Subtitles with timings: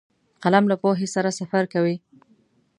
[0.43, 1.95] قلم له پوهې سره سفر کوي